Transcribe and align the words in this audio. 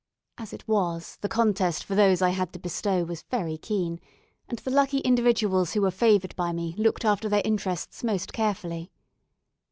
As 0.39 0.51
it 0.51 0.67
was, 0.67 1.17
the 1.21 1.29
contest 1.29 1.83
for 1.83 1.93
those 1.93 2.23
I 2.23 2.29
had 2.31 2.51
to 2.53 2.59
bestow 2.59 3.03
was 3.03 3.21
very 3.29 3.55
keen, 3.55 3.99
and 4.49 4.57
the 4.57 4.71
lucky 4.71 4.97
individuals 5.01 5.73
who 5.73 5.81
were 5.83 5.91
favoured 5.91 6.35
by 6.35 6.51
me 6.53 6.73
looked 6.75 7.05
after 7.05 7.29
their 7.29 7.43
interests 7.45 8.03
most 8.03 8.33
carefully. 8.33 8.91